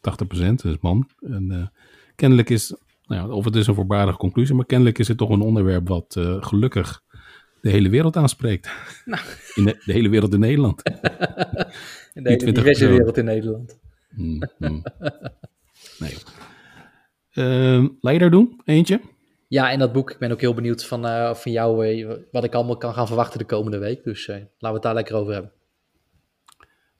80% 0.00 0.54
is 0.62 0.78
man. 0.80 1.10
En 1.20 1.72
kennelijk 2.14 2.50
is... 2.50 2.76
Nou 3.06 3.28
ja, 3.28 3.34
of 3.34 3.44
het 3.44 3.56
is 3.56 3.66
een 3.66 3.74
voorbarige 3.74 4.18
conclusie... 4.18 4.54
maar 4.54 4.66
kennelijk 4.66 4.98
is 4.98 5.08
het 5.08 5.18
toch 5.18 5.30
een 5.30 5.40
onderwerp 5.40 5.88
wat 5.88 6.16
gelukkig 6.40 7.04
de 7.60 7.70
hele 7.70 7.88
wereld 7.88 8.16
aanspreekt. 8.16 8.70
In 9.54 9.64
de, 9.64 9.82
de 9.84 9.92
hele 9.92 10.08
wereld 10.08 10.32
in 10.32 10.40
Nederland. 10.40 10.82
In 12.14 12.22
de 12.22 12.28
hele 12.28 12.42
20 12.42 12.64
diverse 12.64 12.64
personen. 12.64 12.96
wereld 12.96 13.16
in 13.16 13.24
Nederland. 13.24 13.78
Mm, 14.10 14.42
mm. 14.58 14.82
Nee. 15.98 16.14
Ehm, 17.32 17.88
leider 18.00 18.30
doen, 18.30 18.60
eentje. 18.64 19.00
Ja, 19.48 19.70
en 19.70 19.78
dat 19.78 19.92
boek, 19.92 20.10
ik 20.10 20.18
ben 20.18 20.32
ook 20.32 20.40
heel 20.40 20.54
benieuwd 20.54 20.84
van, 20.84 21.06
eh, 21.06 21.34
van 21.34 21.52
jou 21.52 21.86
eh, 21.86 22.10
wat 22.32 22.44
ik 22.44 22.54
allemaal 22.54 22.76
kan 22.76 22.94
gaan 22.94 23.06
verwachten 23.06 23.38
de 23.38 23.44
komende 23.44 23.78
week. 23.78 24.04
Dus 24.04 24.28
eh, 24.28 24.34
laten 24.34 24.48
we 24.58 24.72
het 24.72 24.82
daar 24.82 24.94
lekker 24.94 25.16
over 25.16 25.32
hebben. 25.32 25.52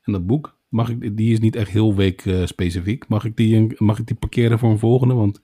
En 0.03 0.13
dat 0.13 0.27
boek, 0.27 0.59
mag 0.69 0.89
ik, 0.89 1.17
die 1.17 1.33
is 1.33 1.41
niet 1.41 1.57
echt 1.57 1.71
heel 1.71 1.95
week 1.95 2.25
specifiek. 2.45 3.09
Mag 3.09 3.25
ik, 3.25 3.37
die, 3.37 3.75
mag 3.83 3.99
ik 3.99 4.07
die 4.07 4.17
parkeren 4.17 4.59
voor 4.59 4.71
een 4.71 4.79
volgende? 4.79 5.15
Want 5.15 5.43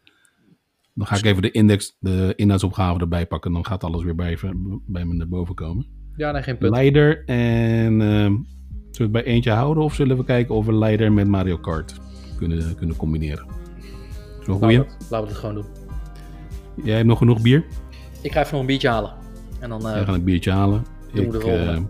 dan 0.95 1.07
ga 1.07 1.17
ik 1.17 1.25
even 1.25 1.43
de 1.43 1.51
index, 1.51 1.97
de 2.01 2.33
inhoudsopgave 2.37 3.01
erbij 3.01 3.27
pakken. 3.27 3.53
Dan 3.53 3.67
gaat 3.67 3.85
alles 3.85 4.03
weer 4.05 4.15
bij, 4.15 4.39
bij 4.87 5.05
me 5.05 5.15
naar 5.15 5.29
boven 5.29 5.55
komen. 5.55 5.87
Ja, 6.17 6.31
nee, 6.31 6.43
geen 6.43 6.59
punt. 6.59 6.73
Leider 6.75 7.25
en... 7.25 8.01
ehm, 8.01 8.33
zullen 8.33 8.43
we 8.91 9.03
het 9.03 9.13
bij 9.13 9.25
eentje 9.25 9.51
houden? 9.51 9.83
Of 9.85 9.95
zullen 9.95 10.17
we 10.17 10.25
kijken 10.25 10.55
of 10.55 10.67
we 10.67 10.73
Leider 10.75 11.13
met 11.13 11.29
Mario 11.29 11.57
Kart 11.59 12.01
kunnen, 12.39 12.75
kunnen 12.75 12.97
combineren? 12.97 13.47
Wel 14.47 14.55
een 14.55 14.61
Laten 14.61 14.69
we, 14.69 14.75
het- 14.75 15.07
laten 15.11 15.27
we 15.27 15.33
het 15.33 15.41
gewoon 15.41 15.55
doen. 15.55 15.65
Jij 16.85 16.95
hebt 16.97 17.07
nog 17.09 17.19
genoeg 17.19 17.43
bier? 17.43 17.65
Ik 18.23 18.33
ga 18.33 18.41
even 18.41 18.53
nog 18.53 18.61
een 18.61 18.67
biertje 18.67 18.89
halen. 18.89 19.13
En 19.61 19.69
dan 19.69 19.87
eh, 19.87 19.93
Wij 19.93 20.05
gaan 20.05 20.15
een 20.15 20.25
biertje 20.25 20.51
halen. 20.51 20.85
Doen 21.13 21.25
we 21.25 21.31
de 21.31 21.37
Ik, 21.37 21.43
volgende. 21.43 21.73
eh, 21.73 21.81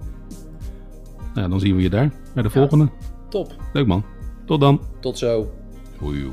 nou, 1.35 1.49
dan 1.49 1.61
zien 1.61 1.77
we 1.77 1.83
je 1.83 1.91
daar 1.91 2.13
bij 2.35 2.43
de 2.43 2.51
volgende. 2.51 2.89
top. 3.29 3.57
Leuk 3.73 3.87
man. 3.87 4.05
Tot 4.47 4.61
dan. 4.61 4.81
Tot 5.01 5.19
zo. 5.19 5.51
Hoi. 5.99 6.31